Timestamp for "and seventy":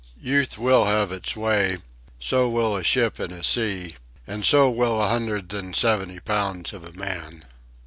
5.53-6.19